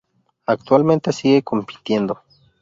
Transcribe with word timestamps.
Actualmente 0.47 1.13
sigue 1.13 1.43
compitiendo. 1.43 2.21